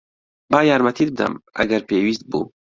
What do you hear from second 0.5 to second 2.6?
با یارمەتیت بدەم، ئەگەر پێویست بوو.